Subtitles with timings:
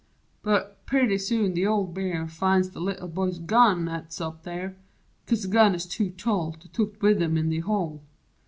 [0.41, 4.75] But, purty soon th' old Bear finds The Little Boy's gun 'at's up there
[5.27, 8.01] 'cause the gun It's too tall to tooked wiv him in the hole.